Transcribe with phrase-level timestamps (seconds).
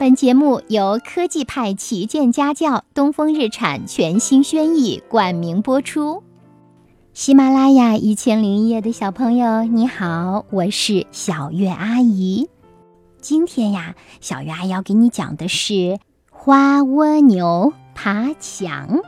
[0.00, 6.22] 本节目由科技派旗舰家教东风日产全新轩逸冠名播出。
[7.12, 12.48] 喜马拉雅一千零一夜的小朋友，你好，我是小月阿姨。
[13.20, 15.98] 今天呀，小月阿姨要给你讲的是
[16.30, 19.00] 花蜗牛爬墙。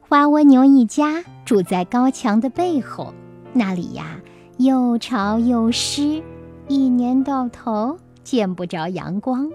[0.00, 3.12] 花蜗牛一家住在高墙的背后，
[3.52, 4.22] 那里呀
[4.56, 6.22] 又潮又湿，
[6.66, 7.98] 一年到头。
[8.24, 9.50] 见不着阳光，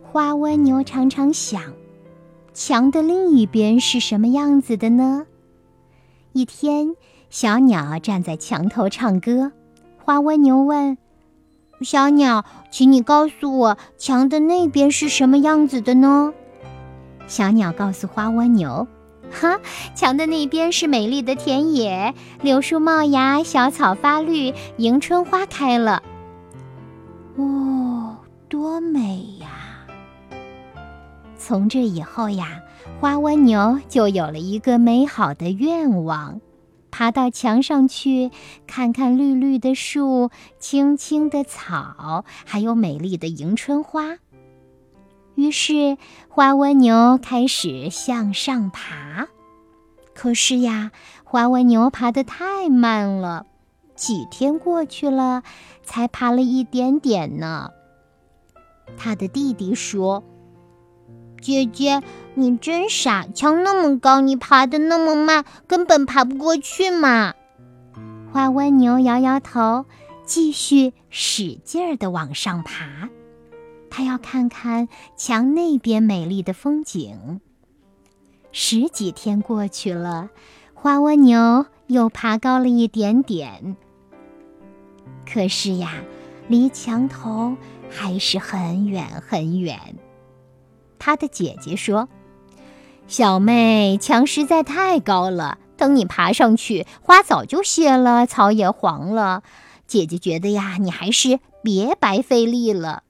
[0.00, 1.60] 花蜗牛常常想：
[2.54, 5.26] 墙的另一边是什么样子的呢？
[6.32, 6.94] 一天，
[7.28, 9.52] 小鸟站在墙头唱歌。
[9.98, 10.96] 花蜗牛问
[11.82, 16.32] ：“小鸟，请你告诉我，墙的那边是什么样子的呢？”
[17.26, 18.86] 小鸟告诉花蜗牛
[19.30, 19.60] ：“哈，
[19.94, 26.02] 墙的那边是美丽的田野，柳树冒芽，小草发绿，迎春花开了。”
[27.36, 28.16] 哦，
[28.48, 29.86] 多美呀！
[31.38, 32.62] 从这以后呀，
[33.00, 36.40] 花蜗牛就有了一个美好的愿望：
[36.90, 38.30] 爬到墙上去，
[38.66, 44.18] 看看绿绿的树、青青的草，还有美丽的迎春花。
[45.34, 45.96] 于是，
[46.28, 49.28] 花蜗牛开始向上爬。
[50.14, 50.92] 可是呀，
[51.24, 53.46] 花蜗牛爬得太慢了。
[54.02, 55.44] 几天过去了，
[55.84, 57.70] 才爬了一点点呢。
[58.96, 60.24] 他的弟弟说
[61.40, 62.02] ：“姐姐，
[62.34, 67.34] 你真傻，墙那么高，你爬的那么慢，根本爬不过去嘛。”
[68.32, 69.86] 花蜗牛摇摇头，
[70.24, 73.08] 继续使劲儿的往上爬。
[73.88, 77.40] 他要看看墙那边美丽的风景。
[78.50, 80.28] 十几天过去了，
[80.74, 83.76] 花蜗牛又爬高了一点点。
[85.30, 86.02] 可是呀，
[86.48, 87.56] 离墙头
[87.90, 89.78] 还是很远很远。
[90.98, 92.08] 他的姐姐说
[93.08, 99.42] ：“小妹，墙实在太高了，等你爬上去，花早就谢了，草也黄了。
[99.86, 103.02] 姐姐觉得呀，你还是别白费力了。”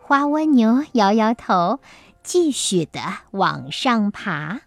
[0.00, 1.80] 花蜗牛摇摇头，
[2.22, 4.62] 继续的往上爬。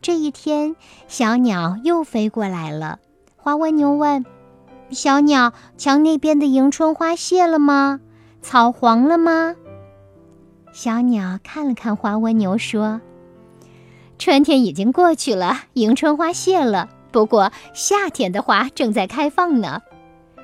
[0.00, 0.74] 这一天，
[1.06, 2.98] 小鸟又飞过来了。
[3.36, 4.24] 花蜗牛问。
[4.90, 8.00] 小鸟，墙那边的迎春花谢了吗？
[8.42, 9.56] 草黄了吗？
[10.72, 13.00] 小鸟看了看花蜗牛，说
[14.18, 16.88] ：“春天已经过去了，迎春花谢了。
[17.10, 19.82] 不过夏天的花正在开放呢。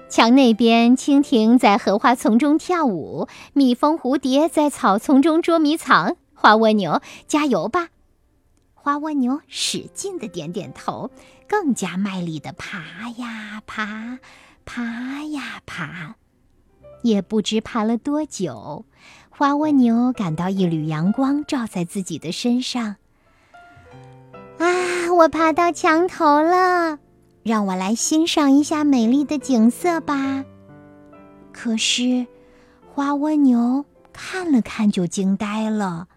[0.09, 6.17] 墙那边，蜻蜓在荷花丛中跳舞，蜜蜂、蝴蝶在草丛中捉迷藏。
[6.35, 7.89] 花蜗牛，加油吧！”
[8.83, 11.11] 花蜗牛使劲的点点头，
[11.47, 14.19] 更加卖力的爬呀爬，
[14.65, 16.15] 爬呀爬，
[17.03, 18.87] 也不知爬了多久。
[19.29, 22.97] 花蜗牛感到一缕阳光照在自己的身上。
[24.57, 26.99] 啊，我爬到墙头了，
[27.43, 30.43] 让我来欣赏一下美丽的景色吧。
[31.53, 32.27] 可是，
[32.95, 36.09] 花蜗牛看了看就惊呆了。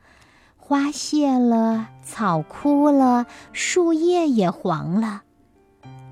[0.65, 5.23] 花谢了，草枯了，树叶也黄了。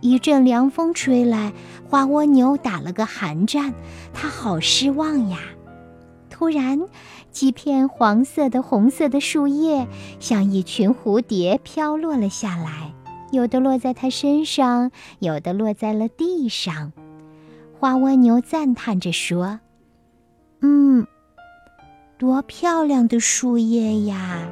[0.02, 1.54] 一阵凉风吹来，
[1.90, 3.74] 花蜗牛打了个寒战，
[4.14, 5.40] 它好失望呀。
[6.30, 6.82] 突然，
[7.32, 9.88] 几片黄色的、红色的树叶
[10.20, 12.94] 像一群蝴蝶飘落了下来，
[13.32, 16.92] 有的落在它身上，有的落在了地上。
[17.80, 19.62] 花蜗牛赞叹着说
[20.60, 21.08] ：“嗯。”
[22.22, 24.48] 多漂亮的树叶呀！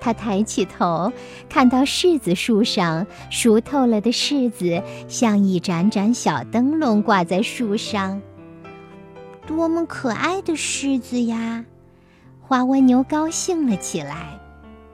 [0.00, 1.12] 他抬起头，
[1.46, 8.22] 看到柿子树上熟透了的柿子，像一盏盏小灯笼挂在树上。
[9.46, 11.66] 多么可爱的柿子呀！
[12.40, 14.40] 花蜗牛高兴了起来。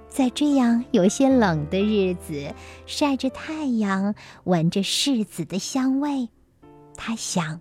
[0.09, 2.53] 在这样有些冷的日子，
[2.85, 6.31] 晒着太阳，闻着柿子的香味，
[6.97, 7.61] 他想：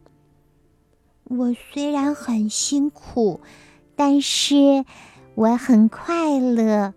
[1.26, 3.40] 我虽然很辛苦。
[3.98, 4.86] 但是
[5.36, 6.94] 我很快乐，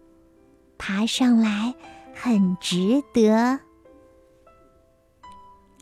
[0.79, 1.75] 爬上来
[2.14, 3.58] 很值得。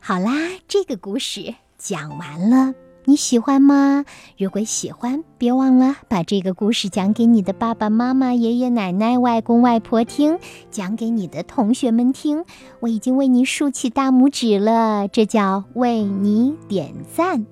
[0.01, 0.31] 好啦，
[0.69, 2.73] 这个故事讲完了，
[3.05, 4.05] 你喜欢吗？
[4.39, 10.39] 如果喜欢，别忘了把这个故事讲给你的爸爸妈妈、爷爷奶奶、外公外婆听，
[10.71, 12.45] 讲给你的同学们听。
[12.81, 17.45] 我已经为你竖起大拇指了，这叫为你点赞。